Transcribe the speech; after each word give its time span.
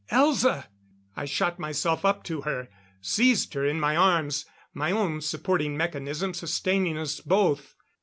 Elza! 0.11 0.65
I 1.15 1.25
shot 1.25 1.59
myself 1.59 2.03
up 2.03 2.23
to 2.23 2.41
her, 2.41 2.69
seized 3.01 3.53
her 3.53 3.63
in 3.63 3.79
my 3.79 3.95
arms, 3.95 4.45
my 4.73 4.91
own 4.91 5.21
supporting 5.21 5.77
mechanism 5.77 6.33
sustaining 6.33 6.97
us 6.97 7.19
both. 7.19 7.75